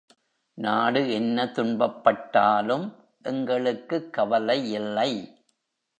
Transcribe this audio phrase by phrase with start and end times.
[0.57, 2.93] நாடு என்ன துன்பப்பட்டாலும்
[3.21, 5.39] எங்களுக்குக் கவலையில்லை.